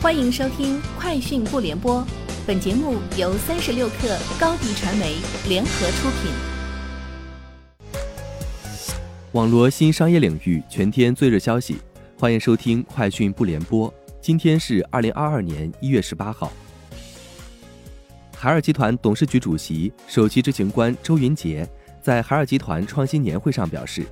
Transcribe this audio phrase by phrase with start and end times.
[0.00, 2.00] 欢迎收听《快讯不联播》，
[2.46, 5.16] 本节目由三十六克高低传媒
[5.48, 6.30] 联合出品。
[9.32, 11.78] 网络新商业领域全天最热消息，
[12.16, 13.90] 欢迎收听《快讯不联播》。
[14.20, 16.52] 今天是二零二二年一月十八号。
[18.36, 21.68] 海尔集团董事局主席、首席执行官周云杰
[22.00, 24.06] 在海尔集团创新年会上表示，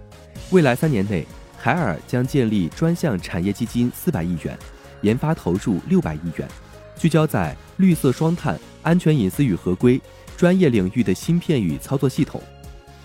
[0.51, 1.25] 未来三年内，
[1.57, 4.59] 海尔将建立专项产业基金四百亿元。
[5.03, 6.49] 研发投入六百亿元，
[6.97, 10.01] 聚焦在绿色双碳、安全隐私与合规、
[10.37, 12.43] 专业领域的芯片与操作系统、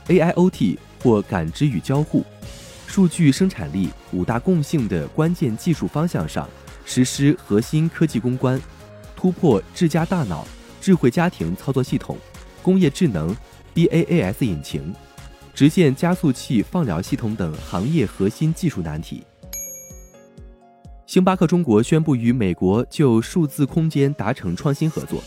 [0.07, 2.25] AIoT 或感知与交互、
[2.87, 6.47] 数据生产力五大共性的关键技术方向上
[6.85, 8.59] 实施核心科技攻关，
[9.15, 10.47] 突破智家大脑、
[10.79, 12.17] 智慧家庭操作系统、
[12.61, 13.35] 工业智能、
[13.73, 14.93] BaaS 引擎、
[15.53, 19.23] 直线加速器放疗系统等行业核心技术难题。
[21.11, 25.21] 星巴克中国宣布与美国就数字空间达成创新合作，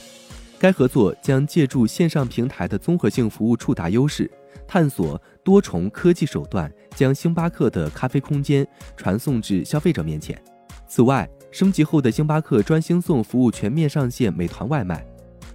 [0.59, 4.31] 该合作将借助线上平台的综合性服务触达优势，
[4.67, 10.43] 探索多重科技手段，将星巴克的咖啡空间传送至消费者面前。
[10.89, 15.07] 此外，升级后的星巴克专星送服务全面上线美团外卖，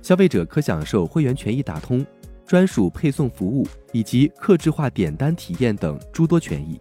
[0.04, 2.06] 消费者可享受会员权益打通、
[2.46, 6.80] 专属配送服务以及客制化点单体验等诸多权益。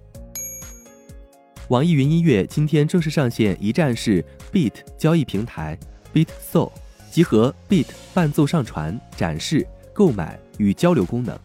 [1.69, 5.79] 网易云音乐今天正式上线一站式 Beat 交易平台
[6.15, 6.73] beat soul，
[7.11, 11.39] 集合 Beat 伴奏上传、展示、购买与交流功能。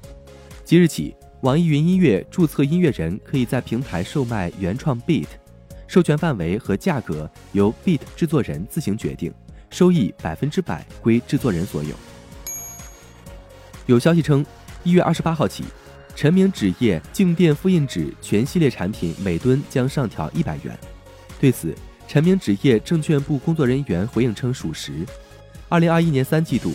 [0.63, 5.27] 即日起，网易云音乐注册音乐人可以在平台售卖原创 Beat，
[5.87, 9.33] 授权范围和价格由 Beat 制作人自行决定，
[9.69, 11.93] 收益百分之百归制作人所有。
[13.87, 14.45] 有消息称，
[14.85, 15.65] 一月二十八号起。
[16.15, 20.77] 陈明纸业静电复印纸全系列产品每吨将上调一百元。
[21.39, 21.75] 对此，
[22.07, 25.05] 陈明纸业证券部工作人员回应称属实。
[25.69, 26.73] 二零二一年三季度，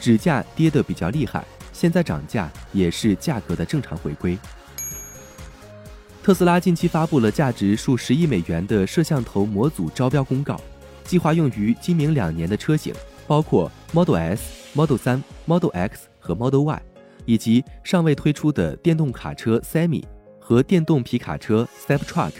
[0.00, 4.38] 纸价跌得比较厉害，现在涨价也是价格的正常回归。
[6.22, 10.60] 特斯拉近期发布了价值数十亿美元的摄像头模组招标公告，
[11.04, 12.94] 计划用于今明两年的车型，
[13.26, 16.82] 包括 Model S、Model 3、Model X 和 Model Y。
[17.28, 20.02] 以及尚未推出的电动卡车 Semi
[20.40, 22.32] 和电动皮卡车 Step Truck。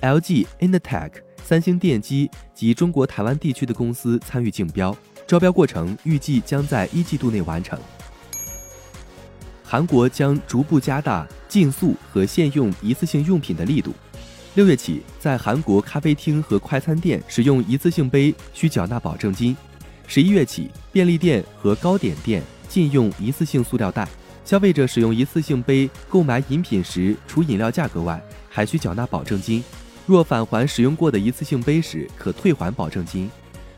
[0.00, 1.10] LG、Intech、
[1.42, 4.96] 三星电机及中国台湾地区的公司参与竞标，
[5.26, 7.76] 招标过程预计将在一季度内完成。
[9.64, 13.92] 韩国将逐步加大禁塑和限用一次性用品的力度。
[14.54, 19.52] 六月起，在韩国咖啡厅和快餐店使用一次性杯需缴纳保证金；
[20.06, 24.08] 十一月起，便利店和糕点店禁用一次性塑料袋。
[24.48, 29.62] 消费者使用一次性杯购买饮品时，除饮料价格外，还需缴纳保证金。
[30.06, 33.30] 若返还使用过的一次性杯时，可退还保证金。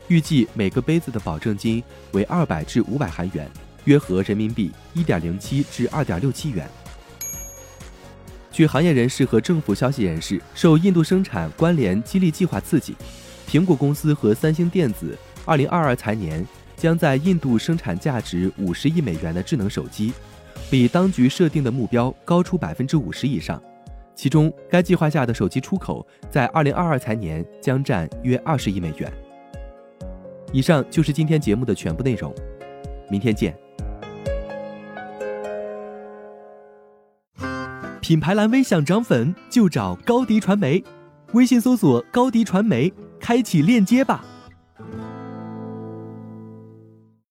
[0.07, 1.83] 预计每个杯子的保证金
[2.13, 3.51] 为二百至五百韩元，
[3.83, 6.65] 约合人民币一点零七至二点六七元。
[8.49, 12.95] 据行业人士和政府消息人士，受印度生产关联激励计划刺激，
[13.45, 20.13] 苹果公司和三星电子二零二二财年将在印度生产价值五十亿美元的智能手机。
[20.69, 23.61] 比当局设定的目标高出百分之五十以上，
[24.15, 29.11] 其中该计划下的手机出口在二零二二财年将占约二十亿美元。
[30.53, 32.33] 以上就是今天节目的全部内容，
[33.09, 33.55] 明天见。
[38.01, 40.83] 品牌蓝 V 想涨粉就找高迪传媒，
[41.33, 44.25] 微信搜索高迪传媒，开启链接吧。